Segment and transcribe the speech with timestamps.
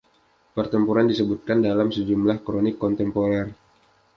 [0.57, 3.47] Pertempuran disebutkan dalam sejumlah kronik kontemporer.